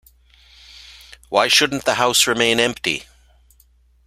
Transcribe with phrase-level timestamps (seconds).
[1.29, 3.03] Why shouldn't the House remain empty?